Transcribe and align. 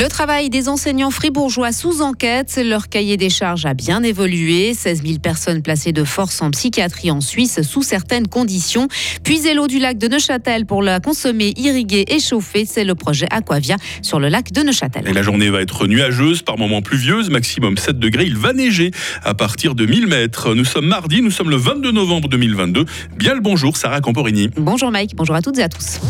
Le 0.00 0.08
travail 0.08 0.48
des 0.48 0.70
enseignants 0.70 1.10
fribourgeois 1.10 1.72
sous 1.72 2.00
enquête, 2.00 2.58
leur 2.64 2.88
cahier 2.88 3.18
des 3.18 3.28
charges 3.28 3.66
a 3.66 3.74
bien 3.74 4.02
évolué. 4.02 4.72
16 4.72 5.02
000 5.02 5.18
personnes 5.18 5.60
placées 5.60 5.92
de 5.92 6.04
force 6.04 6.40
en 6.40 6.50
psychiatrie 6.52 7.10
en 7.10 7.20
Suisse 7.20 7.60
sous 7.60 7.82
certaines 7.82 8.26
conditions. 8.26 8.88
Puiser 9.24 9.52
l'eau 9.52 9.66
du 9.66 9.78
lac 9.78 9.98
de 9.98 10.08
Neuchâtel 10.08 10.64
pour 10.64 10.82
la 10.82 11.00
consommer, 11.00 11.52
irriguer 11.58 12.06
et 12.08 12.18
chauffer, 12.18 12.64
c'est 12.64 12.84
le 12.84 12.94
projet 12.94 13.26
Aquavia 13.30 13.76
sur 14.00 14.18
le 14.18 14.28
lac 14.28 14.52
de 14.52 14.62
Neuchâtel. 14.62 15.06
Et 15.06 15.12
la 15.12 15.20
journée 15.20 15.50
va 15.50 15.60
être 15.60 15.86
nuageuse, 15.86 16.40
par 16.40 16.56
moments 16.56 16.80
pluvieuse, 16.80 17.28
maximum 17.28 17.76
7 17.76 17.98
degrés. 17.98 18.24
Il 18.24 18.38
va 18.38 18.54
neiger 18.54 18.92
à 19.22 19.34
partir 19.34 19.74
de 19.74 19.84
1000 19.84 20.06
mètres. 20.06 20.54
Nous 20.54 20.64
sommes 20.64 20.86
mardi, 20.86 21.20
nous 21.20 21.30
sommes 21.30 21.50
le 21.50 21.56
22 21.56 21.92
novembre 21.92 22.30
2022. 22.30 22.86
Bien 23.18 23.34
le 23.34 23.40
bonjour, 23.40 23.76
Sarah 23.76 24.00
Camporini. 24.00 24.48
Bonjour 24.56 24.90
Mike, 24.90 25.14
bonjour 25.14 25.34
à 25.34 25.42
toutes 25.42 25.58
et 25.58 25.62
à 25.62 25.68
tous. 25.68 26.00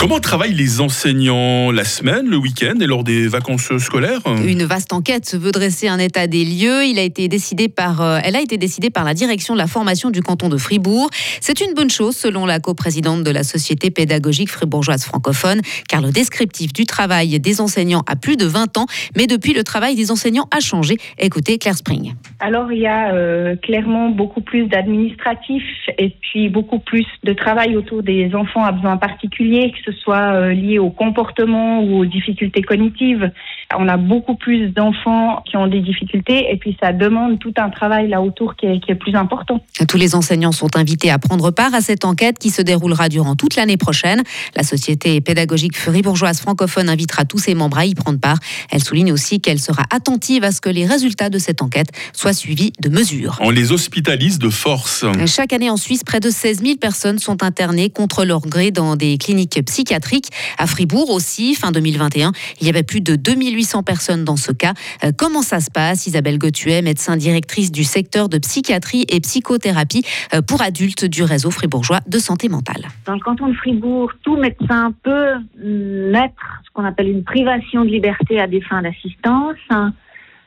Comment 0.00 0.18
travaillent 0.18 0.54
les 0.54 0.80
enseignants 0.80 1.70
la 1.70 1.84
semaine, 1.84 2.26
le 2.26 2.38
week-end 2.38 2.72
et 2.80 2.86
lors 2.86 3.04
des 3.04 3.28
vacances 3.28 3.76
scolaires? 3.76 4.20
Une 4.46 4.62
vaste 4.62 4.94
enquête 4.94 5.26
se 5.26 5.36
veut 5.36 5.52
dresser 5.52 5.88
un 5.88 5.98
état 5.98 6.26
des 6.26 6.42
lieux. 6.42 6.86
Il 6.86 6.98
a 6.98 7.02
été 7.02 7.28
décidé 7.28 7.68
par, 7.68 8.00
euh, 8.00 8.18
elle 8.24 8.34
a 8.34 8.40
été 8.40 8.56
décidée 8.56 8.88
par 8.88 9.04
la 9.04 9.12
direction 9.12 9.52
de 9.52 9.58
la 9.58 9.66
formation 9.66 10.08
du 10.08 10.22
canton 10.22 10.48
de 10.48 10.56
Fribourg. 10.56 11.10
C'est 11.42 11.60
une 11.60 11.74
bonne 11.74 11.90
chose 11.90 12.16
selon 12.16 12.46
la 12.46 12.60
coprésidente 12.60 13.24
de 13.24 13.30
la 13.30 13.42
Société 13.42 13.90
pédagogique 13.90 14.48
fribourgeoise 14.48 15.04
francophone, 15.04 15.60
car 15.86 16.00
le 16.00 16.12
descriptif 16.12 16.72
du 16.72 16.86
travail 16.86 17.38
des 17.38 17.60
enseignants 17.60 18.02
a 18.06 18.16
plus 18.16 18.38
de 18.38 18.46
20 18.46 18.78
ans, 18.78 18.86
mais 19.18 19.26
depuis 19.26 19.52
le 19.52 19.64
travail 19.64 19.96
des 19.96 20.10
enseignants 20.10 20.48
a 20.50 20.60
changé. 20.60 20.96
Écoutez 21.18 21.58
Claire 21.58 21.76
Spring. 21.76 22.14
Alors 22.38 22.72
il 22.72 22.80
y 22.80 22.86
a 22.86 23.12
euh, 23.12 23.54
clairement 23.56 24.08
beaucoup 24.08 24.40
plus 24.40 24.64
d'administratifs 24.64 25.90
et 25.98 26.16
puis 26.22 26.48
beaucoup 26.48 26.78
plus 26.78 27.04
de 27.22 27.34
travail 27.34 27.76
autour 27.76 28.02
des 28.02 28.34
enfants 28.34 28.64
à 28.64 28.72
besoins 28.72 28.96
particuliers, 28.96 29.70
que 29.72 29.89
ce 29.89 29.89
soit 29.92 30.34
euh, 30.34 30.52
lié 30.52 30.78
au 30.78 30.90
comportement 30.90 31.82
ou 31.82 31.98
aux 31.98 32.06
difficultés 32.06 32.62
cognitives. 32.62 33.30
On 33.78 33.88
a 33.88 33.96
beaucoup 33.96 34.34
plus 34.34 34.68
d'enfants 34.68 35.42
qui 35.46 35.56
ont 35.56 35.66
des 35.66 35.80
difficultés 35.80 36.46
et 36.50 36.56
puis 36.56 36.76
ça 36.82 36.92
demande 36.92 37.38
tout 37.38 37.52
un 37.56 37.70
travail 37.70 38.08
là 38.08 38.20
autour 38.20 38.56
qui 38.56 38.66
est, 38.66 38.80
qui 38.80 38.90
est 38.90 38.96
plus 38.96 39.14
important. 39.14 39.62
Tous 39.88 39.96
les 39.96 40.14
enseignants 40.14 40.52
sont 40.52 40.76
invités 40.76 41.10
à 41.10 41.18
prendre 41.18 41.50
part 41.50 41.74
à 41.74 41.80
cette 41.80 42.04
enquête 42.04 42.38
qui 42.38 42.50
se 42.50 42.62
déroulera 42.62 43.08
durant 43.08 43.36
toute 43.36 43.56
l'année 43.56 43.76
prochaine. 43.76 44.22
La 44.56 44.62
Société 44.62 45.20
pédagogique 45.20 45.76
fribourgeoise 45.76 46.40
francophone 46.40 46.88
invitera 46.88 47.24
tous 47.24 47.38
ses 47.38 47.54
membres 47.54 47.78
à 47.78 47.86
y 47.86 47.94
prendre 47.94 48.18
part. 48.18 48.38
Elle 48.70 48.82
souligne 48.82 49.12
aussi 49.12 49.40
qu'elle 49.40 49.60
sera 49.60 49.84
attentive 49.90 50.44
à 50.44 50.50
ce 50.50 50.60
que 50.60 50.68
les 50.68 50.86
résultats 50.86 51.30
de 51.30 51.38
cette 51.38 51.62
enquête 51.62 51.90
soient 52.12 52.32
suivis 52.32 52.72
de 52.80 52.88
mesures. 52.88 53.38
On 53.40 53.50
les 53.50 53.72
hospitalise 53.72 54.38
de 54.38 54.50
force. 54.50 55.04
Chaque 55.26 55.52
année 55.52 55.70
en 55.70 55.76
Suisse, 55.76 56.02
près 56.04 56.20
de 56.20 56.30
16 56.30 56.62
000 56.62 56.76
personnes 56.76 57.18
sont 57.18 57.42
internées 57.42 57.90
contre 57.90 58.24
leur 58.24 58.40
gré 58.40 58.70
dans 58.70 58.96
des 58.96 59.16
cliniques 59.18 59.60
psychiatriques. 59.64 60.30
À 60.58 60.66
Fribourg 60.66 61.10
aussi, 61.10 61.54
fin 61.54 61.70
2021, 61.70 62.32
il 62.60 62.66
y 62.66 62.70
avait 62.70 62.82
plus 62.82 63.00
de 63.00 63.16
2800 63.60 63.82
personnes 63.82 64.24
dans 64.24 64.36
ce 64.36 64.52
cas. 64.52 64.72
Euh, 65.04 65.12
comment 65.16 65.42
ça 65.42 65.60
se 65.60 65.70
passe? 65.70 66.06
Isabelle 66.06 66.38
Gautuet, 66.38 66.82
médecin 66.82 67.16
directrice 67.16 67.70
du 67.70 67.84
secteur 67.84 68.28
de 68.28 68.38
psychiatrie 68.38 69.04
et 69.08 69.20
psychothérapie 69.20 70.04
euh, 70.34 70.40
pour 70.42 70.62
adultes 70.62 71.04
du 71.04 71.22
réseau 71.22 71.50
fribourgeois 71.50 72.00
de 72.06 72.18
santé 72.18 72.48
mentale. 72.48 72.88
Dans 73.06 73.14
le 73.14 73.20
canton 73.20 73.48
de 73.48 73.54
Fribourg, 73.54 74.12
tout 74.22 74.36
médecin 74.36 74.92
peut 75.02 75.34
mettre 75.62 76.60
ce 76.64 76.70
qu'on 76.72 76.84
appelle 76.84 77.08
une 77.08 77.24
privation 77.24 77.84
de 77.84 77.90
liberté 77.90 78.40
à 78.40 78.46
des 78.46 78.60
fins 78.62 78.82
d'assistance 78.82 79.56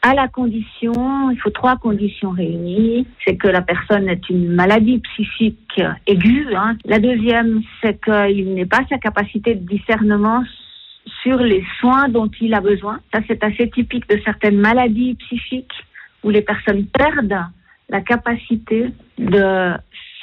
à 0.05 0.13
la 0.13 0.27
condition, 0.27 1.31
il 1.31 1.37
faut 1.41 1.49
trois 1.49 1.77
conditions 1.77 2.31
réunies, 2.31 3.07
c'est 3.25 3.37
que 3.37 3.47
la 3.47 3.61
personne 3.61 4.09
ait 4.09 4.19
une 4.29 4.49
maladie 4.49 4.99
psychique 4.99 5.81
aiguë. 6.07 6.53
Hein. 6.53 6.75
La 6.83 6.99
deuxième, 6.99 7.61
c'est 7.81 8.03
qu'il 8.03 8.53
n'ait 8.53 8.65
pas 8.65 8.81
sa 8.89 8.97
capacité 8.97 9.55
de 9.55 9.65
discernement 9.65 10.43
sur 11.21 11.37
les 11.37 11.63
soins 11.79 12.07
dont 12.09 12.29
il 12.39 12.53
a 12.53 12.61
besoin. 12.61 12.99
Ça, 13.13 13.21
c'est 13.27 13.43
assez 13.43 13.69
typique 13.69 14.07
de 14.09 14.19
certaines 14.23 14.57
maladies 14.57 15.15
psychiques 15.15 15.73
où 16.23 16.29
les 16.29 16.41
personnes 16.41 16.85
perdent 16.85 17.45
la 17.89 18.01
capacité 18.01 18.87
de 19.17 19.73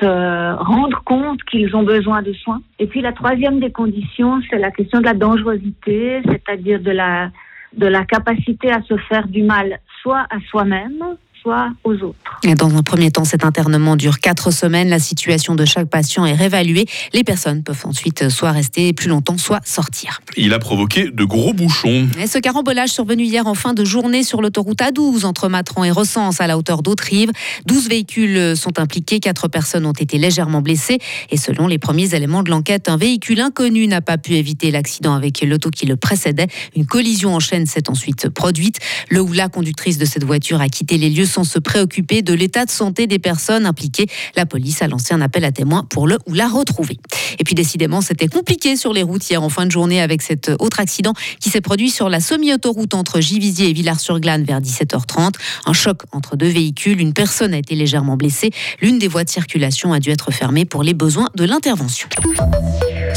se 0.01 0.55
rendre 0.57 1.03
compte 1.05 1.43
qu'ils 1.45 1.77
ont 1.77 1.83
besoin 1.83 2.23
de 2.23 2.33
soins. 2.33 2.63
Et 2.79 2.87
puis 2.87 3.01
la 3.01 3.13
troisième 3.13 3.61
des 3.61 3.71
conditions, 3.71 4.41
c'est 4.49 4.59
la 4.59 4.71
question 4.71 5.01
de 5.01 5.05
la 5.05 5.15
dangerosité, 5.15 6.23
c'est-à-dire 6.25 6.81
de 6.81 6.91
la 6.91 7.31
de 7.77 7.87
la 7.87 8.05
capacité 8.05 8.73
à 8.73 8.83
se 8.83 8.97
faire 8.97 9.29
du 9.29 9.45
mal 9.45 9.79
soit 10.03 10.27
à 10.31 10.41
soi-même, 10.49 11.17
soit 11.41 11.71
aux 11.85 11.95
autres. 11.95 12.17
dans 12.57 12.77
un 12.77 12.83
premier 12.83 13.11
temps, 13.11 13.25
cet 13.25 13.45
internement 13.45 13.97
dure 13.97 14.21
quatre 14.21 14.51
semaines. 14.51 14.89
La 14.89 14.99
situation 14.99 15.55
de 15.55 15.65
chaque 15.65 15.89
patient 15.89 16.27
est 16.27 16.35
réévaluée. 16.35 16.87
Les 17.13 17.25
personnes 17.25 17.63
peuvent 17.63 17.83
ensuite 17.85 18.29
soit 18.29 18.53
rester 18.53 18.93
plus 18.93 19.09
longtemps, 19.09 19.39
soit 19.39 19.61
sortir. 19.65 20.21
Il 20.37 20.53
a 20.53 20.59
provoqué 20.59 21.11
de 21.11 21.25
gros 21.25 21.53
bouchons. 21.53 22.09
Et 22.19 22.27
ce 22.27 22.39
carambolage 22.39 22.91
survenu 22.91 23.25
hier 23.25 23.47
en 23.47 23.55
fin 23.55 23.75
de 23.75 23.85
journée 23.85 24.23
sur 24.23 24.43
l'autoroute 24.43 24.81
A12 24.81 25.25
entre 25.25 25.49
Matran 25.49 25.85
et 25.85 25.91
Recense 25.91 26.41
à 26.41 26.47
la 26.47 26.59
hauteur 26.59 26.83
d'Autrive. 26.83 27.31
12 27.67 27.89
véhicules 27.89 28.57
sont 28.57 28.79
impliqués, 28.79 29.21
quatre 29.21 29.49
personnes 29.49 29.87
ont 29.87 29.93
été 29.93 30.19
légèrement 30.19 30.61
blessées. 30.61 30.99
Et 31.31 31.37
selon 31.37 31.67
les 31.67 31.79
premiers 31.79 32.15
éléments 32.15 32.43
de 32.43 32.51
l'enquête, 32.51 32.89
un 32.89 32.97
véhicule 32.97 33.41
inconnu 33.41 33.87
n'a 33.87 34.01
pas 34.01 34.19
pu 34.19 34.35
éviter 34.35 34.71
l'accident 34.71 35.15
avec 35.15 35.41
l'auto 35.43 35.71
qui 35.71 35.87
le 35.87 35.97
précédait. 35.97 36.49
Une 36.77 36.87
collision 36.87 37.35
en 37.35 37.41
chaîne 37.41 37.67
s'est 37.67 37.89
ensuite 37.89 38.29
produite. 38.29 38.79
Le 39.09 39.21
ou 39.21 39.33
la 39.33 39.49
conductrice 39.49 39.99
de 39.99 40.05
cette 40.05 40.25
voiture 40.25 40.61
a 40.61 40.69
quitté 40.69 40.99
les 40.99 41.11
lieux 41.11 41.30
sans 41.31 41.45
se 41.45 41.59
préoccuper 41.59 42.23
de 42.23 42.35
l'état 42.35 42.65
de 42.65 42.71
santé 42.71 43.07
des 43.07 43.19
personnes 43.19 43.67
impliquées. 43.67 44.07
La 44.37 44.47
police 44.47 44.83
a 44.83 44.89
lancé 44.89 45.15
un 45.15 45.21
appel 45.21 45.45
à 45.45 45.53
témoins 45.53 45.85
pour 45.85 46.07
le 46.07 46.19
ou 46.27 46.35
la 46.35 46.49
retrouver. 46.49 46.99
Et 47.39 47.45
puis 47.45 47.55
décidément, 47.55 48.01
c'était 48.01 48.29
compliqué 48.29 48.77
sur 48.77 48.93
les 48.93 49.03
routes 49.03 49.29
hier 49.29 49.43
en 49.43 49.49
fin 49.49 49.67
de 49.67 49.71
journée 49.71 50.01
avec 50.01 50.23
cet 50.23 50.51
autre 50.59 50.81
accident 50.81 51.15
qui 51.41 51.51
s'est 51.51 51.61
produit 51.61 51.91
sur 51.91 52.09
la 52.09 52.21
semi-autoroute 52.21 52.95
entre 52.95 53.21
Givisier 53.21 53.71
et 53.71 53.73
Villars-sur-Glane 53.73 54.45
vers 54.45 54.61
17h30. 54.61 55.35
Un 55.67 55.73
choc 55.73 56.03
entre 56.13 56.37
deux 56.37 56.49
véhicules. 56.49 57.01
Une 57.01 57.13
personne 57.13 57.55
a 57.55 57.59
été 57.59 57.75
légèrement 57.75 58.17
blessée. 58.17 58.51
L'une 58.81 58.99
des 58.99 59.09
voies 59.09 59.25
de 59.25 59.31
circulation 59.31 59.93
a 59.93 60.01
dû 60.01 60.11
être 60.11 60.31
fermée 60.31 60.65
pour 60.65 60.83
les 60.83 60.95
besoins 60.95 61.29
de 61.35 61.45
l'intervention. 61.45 62.09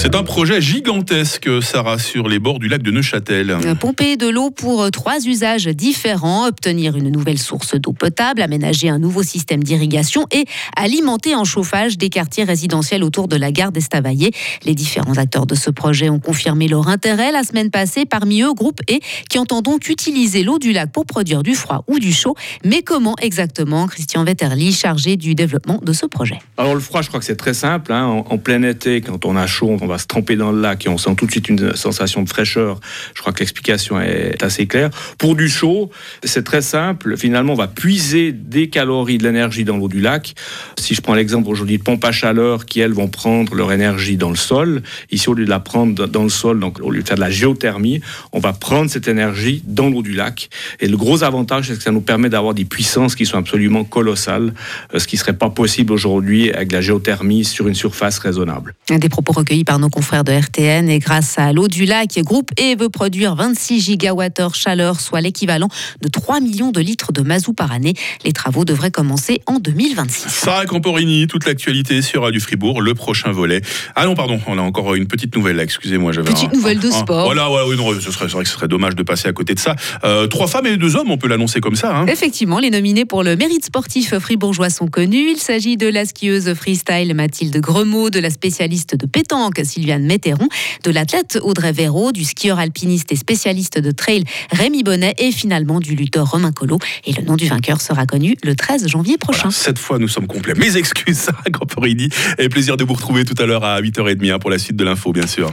C'est 0.04 0.16
un 0.16 0.24
projet 0.24 0.60
gigantesque, 0.60 1.50
Sarah, 1.62 1.98
sur 1.98 2.28
les 2.28 2.38
bords 2.38 2.60
du 2.60 2.68
lac 2.68 2.84
de 2.84 2.92
Neuchâtel. 2.92 3.58
Pomper 3.80 4.18
de 4.18 4.28
l'eau 4.28 4.52
pour 4.52 4.92
trois 4.92 5.26
usages 5.26 5.68
différents, 5.68 6.46
obtenir 6.46 6.98
une 6.98 7.10
nouvelle 7.10 7.40
source 7.40 7.76
d'eau 7.76 7.94
potable, 7.94 8.42
aménager 8.42 8.90
un 8.90 9.00
nouveau 9.00 9.24
système 9.24 9.64
d'irrigation 9.64 10.28
et 10.30 10.44
alimenter 10.76 11.36
en 11.36 11.46
chauffage 11.46 11.98
des 11.98 12.10
quartiers 12.10 12.44
résidentiels 12.44 13.02
autour 13.02 13.30
de 13.30 13.38
la 13.38 13.54
gare 13.54 13.72
d'Estavayer. 13.72 14.32
Les 14.66 14.76
différents 14.76 15.18
acteurs 15.18 15.46
de 15.46 15.56
ce 15.56 15.70
projet 15.70 16.10
ont 16.10 16.20
confirmé 16.20 16.68
leur 16.68 16.90
intérêt 16.90 17.32
la 17.32 17.44
semaine 17.44 17.72
passée, 17.72 18.04
parmi 18.04 18.42
eux 18.42 18.54
Groupe 18.54 18.82
E, 18.92 19.00
qui 19.30 19.40
entend 19.40 19.62
donc 19.62 19.88
utiliser 19.88 20.44
l'eau 20.44 20.60
du 20.60 20.74
lac 20.74 20.92
pour 20.92 21.06
produire 21.06 21.44
du 21.44 21.56
froid 21.56 21.86
ou 21.88 22.00
du 22.00 22.12
chaud. 22.12 22.36
Mais 22.66 22.82
comment 22.82 23.16
exactement? 23.22 23.88
Christian 23.88 24.26
Wetterli, 24.26 24.74
chargé 24.74 25.16
du 25.16 25.34
développement 25.34 25.80
de 25.82 25.94
ce 25.94 26.06
projet 26.06 26.40
Alors 26.58 26.74
le 26.74 26.82
froid, 26.82 27.02
je 27.02 27.08
crois 27.08 27.22
que 27.22 27.26
c'est 27.26 27.38
très 27.38 27.54
simple. 27.54 27.94
Hein. 27.94 28.04
En, 28.04 28.26
en 28.30 28.38
plein 28.38 28.64
été, 28.64 29.00
quand 29.00 29.24
on 29.24 29.38
a 29.38 29.48
chaud, 29.48 29.78
on 29.82 29.88
va 29.88 29.93
se 29.98 30.08
tremper 30.08 30.36
dans 30.36 30.52
le 30.52 30.62
lac 30.62 30.86
et 30.86 30.90
on 30.90 30.98
sent 30.98 31.16
tout 31.16 31.26
de 31.26 31.32
suite 31.32 31.50
une 31.50 31.76
sensation 31.76 32.24
de 32.24 32.30
fraîcheur. 32.30 32.80
Je 33.16 33.22
crois 33.22 33.34
que 33.34 33.40
l'explication 33.40 34.00
est 34.00 34.42
assez 34.44 34.68
claire. 34.68 34.90
Pour 35.18 35.36
du 35.36 35.50
chaud, 35.50 35.90
c'est 36.24 36.44
très 36.44 36.62
simple. 36.62 37.18
Finalement, 37.18 37.54
on 37.54 37.58
va 37.58 37.68
puiser 37.68 38.32
des 38.32 38.70
calories 38.70 39.18
de 39.18 39.24
l'énergie 39.24 39.64
dans 39.64 39.78
l'eau 39.78 39.88
du 39.88 40.00
lac. 40.00 40.34
Si 40.78 40.96
je 40.96 41.02
prends 41.02 41.14
l'exemple 41.14 41.50
aujourd'hui 41.50 41.78
de 41.78 41.84
pompes 41.84 42.04
à 42.04 42.12
chaleur 42.12 42.66
qui, 42.66 42.80
elles, 42.80 42.94
vont 42.94 43.08
prendre 43.08 43.56
leur 43.56 43.72
énergie 43.72 44.18
dans 44.18 44.30
le 44.30 44.36
sol, 44.36 44.84
ici, 45.12 45.30
au 45.30 45.34
lieu 45.34 45.46
de 45.46 45.50
la 45.50 45.60
prendre 45.60 46.08
dans 46.08 46.24
le 46.24 46.30
sol, 46.30 46.60
donc 46.60 46.80
au 46.82 46.92
lieu 46.92 47.02
de 47.02 47.08
faire 47.08 47.16
de 47.16 47.22
la 47.22 47.32
géothermie, 47.32 48.02
on 48.32 48.40
va 48.40 48.54
prendre 48.54 48.90
cette 48.90 49.08
énergie 49.08 49.64
dans 49.66 49.90
l'eau 49.90 50.02
du 50.02 50.14
lac. 50.14 50.50
Et 50.80 50.88
le 50.88 50.98
gros 50.98 51.24
avantage, 51.24 51.68
c'est 51.68 51.78
que 51.78 51.84
ça 51.84 51.92
nous 51.92 52.02
permet 52.02 52.30
d'avoir 52.30 52.54
des 52.54 52.66
puissances 52.66 53.16
qui 53.16 53.26
sont 53.26 53.38
absolument 53.38 53.84
colossales, 53.84 54.54
euh, 54.94 55.00
ce 55.00 55.08
qui 55.08 55.18
serait 55.18 55.38
pas 55.38 55.50
possible 55.50 55.94
aujourd'hui 55.94 56.52
avec 56.52 56.72
la 56.72 56.82
géothermie 56.82 57.44
sur 57.44 57.68
une 57.68 57.76
surface 57.76 58.20
raisonnable. 58.20 58.76
Des 58.90 59.10
propos 59.10 59.34
recueillis 59.34 59.64
par 59.64 59.80
nos 59.84 59.90
confrères 59.90 60.24
de 60.24 60.32
RTN 60.32 60.88
et 60.90 61.00
grâce 61.00 61.38
à 61.38 61.52
l'eau 61.52 61.68
du 61.68 61.84
lac, 61.84 62.18
Groupe 62.20 62.52
E 62.58 62.78
veut 62.78 62.88
produire 62.88 63.36
26 63.36 63.82
gigawattheures 63.82 64.56
chaleur, 64.56 65.02
soit 65.02 65.20
l'équivalent 65.20 65.68
de 66.02 66.08
3 66.08 66.40
millions 66.40 66.72
de 66.72 66.80
litres 66.80 67.12
de 67.12 67.22
mazout 67.22 67.52
par 67.52 67.74
année. 67.74 67.94
Les 68.24 68.32
travaux 68.32 68.64
devraient 68.64 68.92
commencer 68.92 69.42
en 69.46 69.60
2026. 69.60 70.30
Sarah 70.30 70.66
Camporini, 70.66 71.28
toute 71.28 71.46
l'actualité 71.46 72.02
sur 72.02 72.32
du 72.32 72.40
Fribourg, 72.40 72.82
le 72.82 72.94
prochain 72.94 73.34
volet. 73.34 73.62
Ah 73.96 74.06
non, 74.06 74.16
pardon, 74.16 74.40
on 74.48 74.58
a 74.58 74.62
encore 74.62 74.96
une 74.96 75.06
petite 75.06 75.36
nouvelle 75.36 75.58
là, 75.58 75.64
excusez-moi. 75.64 76.14
Petite 76.14 76.54
nouvelle 76.54 76.80
de 76.80 76.90
sport. 76.90 77.26
voilà, 77.26 77.50
voilà, 77.50 77.68
oui, 77.68 77.76
non, 77.76 77.94
ce 78.00 78.10
serait, 78.10 78.28
vrai 78.28 78.44
que 78.44 78.50
ce 78.50 78.56
serait 78.56 78.70
dommage 78.70 78.96
de 78.96 79.04
passer 79.04 79.28
à 79.28 79.34
côté 79.34 79.54
de 79.54 79.60
ça. 79.60 79.76
Euh, 80.06 80.28
trois 80.28 80.48
femmes 80.48 80.68
et 80.68 80.78
deux 80.78 80.96
hommes, 80.96 81.12
on 81.12 81.18
peut 81.18 81.28
l'annoncer 81.28 81.60
comme 81.60 81.76
ça. 81.76 81.94
Hein. 81.94 82.06
Effectivement, 82.08 82.60
les 82.60 82.70
nominés 82.70 83.04
pour 83.04 83.24
le 83.24 83.36
mérite 83.36 83.66
sportif 83.66 84.18
fribourgeois 84.18 84.70
sont 84.70 84.88
connus. 84.88 85.32
Il 85.32 85.40
s'agit 85.40 85.76
de 85.76 85.88
la 85.88 86.06
skieuse 86.06 86.54
freestyle 86.54 87.14
Mathilde 87.14 87.58
Gremaud, 87.58 88.10
de 88.10 88.20
la 88.20 88.30
spécialiste 88.30 88.96
de 88.96 89.06
pétanque 89.06 89.60
Sylviane 89.74 90.04
Météron, 90.04 90.48
de 90.84 90.92
l'athlète 90.92 91.40
Audrey 91.42 91.72
Véraud, 91.72 92.12
du 92.12 92.24
skieur 92.24 92.60
alpiniste 92.60 93.12
et 93.12 93.16
spécialiste 93.16 93.80
de 93.80 93.92
trail 93.92 94.24
Rémi 94.52 94.84
Bonnet 94.84 95.16
et 95.18 95.32
finalement 95.32 95.80
du 95.80 95.96
lutteur 95.96 96.30
Romain 96.30 96.52
Collot. 96.52 96.80
Et 97.06 97.14
le 97.14 97.24
nom 97.24 97.36
du 97.36 97.48
vainqueur 97.48 97.82
sera 97.82 98.06
connu 98.06 98.36
le 98.44 98.56
13 98.56 98.88
janvier 98.88 99.18
prochain. 99.18 99.50
cette 99.50 99.80
fois, 99.80 99.98
nous 99.98 100.08
sommes 100.08 100.28
complets. 100.28 100.54
Mes 100.54 100.78
excuses, 100.78 101.18
Sarah 101.18 101.50
Camporini. 101.52 102.10
Et 102.38 102.50
plaisir 102.50 102.78
de 102.78 102.84
vous 102.84 102.94
retrouver 102.94 103.26
tout 103.26 103.42
à 103.42 103.46
l'heure 103.46 103.64
à 103.64 103.82
8h30 103.82 104.32
hein, 104.32 104.40
pour 104.40 104.52
la 104.52 104.60
suite 104.60 104.76
de 104.76 104.84
l'info, 104.84 105.12
bien 105.12 105.28
sûr. 105.28 105.52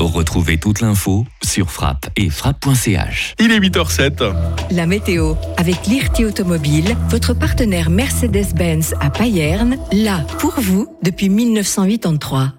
Retrouvez 0.00 0.58
toute 0.58 0.80
l'info 0.80 1.26
sur 1.42 1.70
frappe 1.70 2.08
et 2.16 2.30
frappe.ch. 2.30 3.34
Il 3.38 3.50
est 3.50 3.58
8h07. 3.58 4.32
La 4.70 4.86
météo 4.86 5.34
avec 5.56 5.86
l'IRT 5.86 6.20
Automobile, 6.26 6.96
votre 7.08 7.34
partenaire 7.34 7.90
Mercedes-Benz 7.90 8.94
à 9.00 9.10
Payerne, 9.10 9.76
là 9.92 10.24
pour 10.38 10.54
vous 10.58 10.86
depuis 11.02 11.28
1983. 11.28 12.52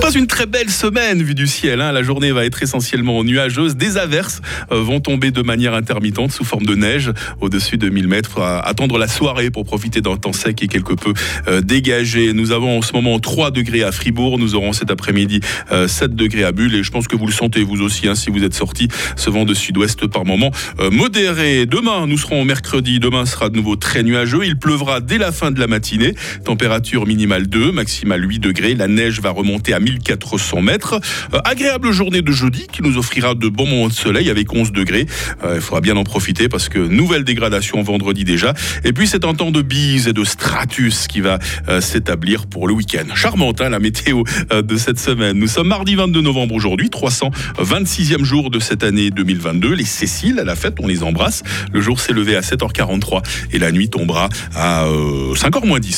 Pas 0.00 0.12
une 0.12 0.26
très 0.26 0.46
belle 0.46 0.70
semaine 0.70 1.22
vue 1.22 1.34
du 1.34 1.46
ciel. 1.46 1.80
Hein. 1.80 1.90
La 1.90 2.02
journée 2.02 2.30
va 2.30 2.44
être 2.44 2.62
essentiellement 2.62 3.24
nuageuse. 3.24 3.76
Des 3.76 3.96
averses 3.96 4.40
euh, 4.70 4.80
vont 4.80 5.00
tomber 5.00 5.30
de 5.30 5.42
manière 5.42 5.74
intermittente 5.74 6.32
sous 6.32 6.44
forme 6.44 6.64
de 6.64 6.74
neige 6.74 7.12
au-dessus 7.40 7.78
de 7.78 7.88
1000 7.88 8.06
mètres. 8.06 8.40
Attendre 8.40 8.98
la 8.98 9.08
soirée 9.08 9.50
pour 9.50 9.64
profiter 9.64 10.00
d'un 10.00 10.16
temps 10.16 10.32
sec 10.32 10.62
et 10.62 10.68
quelque 10.68 10.92
peu 10.92 11.12
euh, 11.48 11.60
dégagé. 11.60 12.32
Nous 12.34 12.52
avons 12.52 12.78
en 12.78 12.82
ce 12.82 12.92
moment 12.92 13.18
3 13.18 13.50
degrés 13.50 13.82
à 13.82 13.90
Fribourg. 13.90 14.38
Nous 14.38 14.54
aurons 14.54 14.72
cet 14.72 14.90
après-midi 14.90 15.40
7 15.70 15.72
euh, 15.72 16.06
degrés 16.08 16.44
à 16.44 16.52
Bulle. 16.52 16.74
Et 16.74 16.82
je 16.82 16.90
pense 16.90 17.08
que 17.08 17.16
vous 17.16 17.26
le 17.26 17.32
sentez 17.32 17.62
vous 17.62 17.80
aussi 17.80 18.06
hein, 18.06 18.14
si 18.14 18.30
vous 18.30 18.44
êtes 18.44 18.54
sorti. 18.54 18.88
Ce 19.16 19.30
vent 19.30 19.44
de 19.44 19.54
sud-ouest 19.54 20.06
par 20.06 20.24
moment 20.24 20.50
modéré. 20.92 21.66
Demain, 21.66 22.06
nous 22.06 22.18
serons 22.18 22.44
mercredi. 22.44 23.00
Demain 23.00 23.24
sera 23.24 23.48
de 23.48 23.56
nouveau 23.56 23.76
très 23.76 24.02
nuageux. 24.02 24.44
Il 24.44 24.56
pleuvra 24.58 25.00
dès 25.00 25.18
la 25.18 25.32
fin 25.32 25.50
de 25.50 25.58
la 25.58 25.66
matinée. 25.66 26.14
Température 26.44 27.06
minimale 27.06 27.46
2, 27.46 27.72
maximale 27.72 28.28
8 28.28 28.38
degrés. 28.38 28.74
La 28.74 28.88
neige 28.88 29.20
va 29.20 29.30
remonter 29.30 29.72
à 29.72 29.80
1400 29.90 30.62
mètres. 30.62 31.00
Euh, 31.34 31.38
agréable 31.44 31.92
journée 31.92 32.22
de 32.22 32.32
jeudi 32.32 32.66
qui 32.70 32.82
nous 32.82 32.98
offrira 32.98 33.34
de 33.34 33.48
bons 33.48 33.66
moments 33.66 33.88
de 33.88 33.92
soleil 33.92 34.30
avec 34.30 34.52
11 34.52 34.72
degrés. 34.72 35.06
Euh, 35.44 35.54
il 35.56 35.60
faudra 35.60 35.80
bien 35.80 35.96
en 35.96 36.04
profiter 36.04 36.48
parce 36.48 36.68
que 36.68 36.78
nouvelle 36.78 37.24
dégradation 37.24 37.82
vendredi 37.82 38.24
déjà. 38.24 38.54
Et 38.84 38.92
puis 38.92 39.06
c'est 39.06 39.24
un 39.24 39.34
temps 39.34 39.50
de 39.50 39.62
bise 39.62 40.08
et 40.08 40.12
de 40.12 40.24
stratus 40.24 41.06
qui 41.06 41.20
va 41.20 41.38
euh, 41.68 41.80
s'établir 41.80 42.46
pour 42.46 42.66
le 42.68 42.74
week-end. 42.74 43.14
Charmante 43.14 43.60
hein, 43.60 43.70
la 43.70 43.78
météo 43.78 44.24
de 44.52 44.76
cette 44.76 44.98
semaine. 44.98 45.38
Nous 45.38 45.48
sommes 45.48 45.68
mardi 45.68 45.94
22 45.94 46.20
novembre 46.20 46.54
aujourd'hui, 46.54 46.88
326e 46.88 48.24
jour 48.24 48.50
de 48.50 48.58
cette 48.58 48.82
année 48.82 49.10
2022. 49.10 49.74
Les 49.74 49.84
Céciles 49.84 50.40
à 50.40 50.44
la 50.44 50.56
fête, 50.56 50.74
on 50.80 50.86
les 50.86 51.02
embrasse. 51.02 51.42
Le 51.72 51.80
jour 51.80 52.00
s'est 52.00 52.12
levé 52.12 52.36
à 52.36 52.40
7h43 52.40 53.22
et 53.52 53.58
la 53.58 53.72
nuit 53.72 53.88
tombera 53.88 54.28
à 54.54 54.86
5h 54.86 55.66
moins 55.66 55.80
10. 55.80 55.94